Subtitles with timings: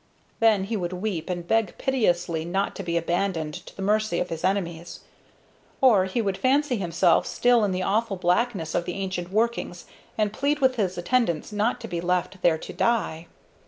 [0.39, 4.29] Then he would weep, and beg piteously not to be abandoned to the mercy of
[4.29, 5.01] his enemies;
[5.79, 9.85] or he would fancy himself still in the awful blackness of the ancient workings,
[10.17, 13.27] and plead with his attendants not to be left thereto die.